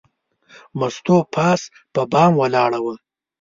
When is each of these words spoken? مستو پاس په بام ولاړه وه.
مستو 0.79 1.17
پاس 1.33 1.61
په 1.93 2.01
بام 2.11 2.31
ولاړه 2.37 2.79
وه. 2.85 2.95